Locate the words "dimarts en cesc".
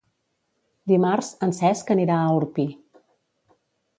0.91-1.93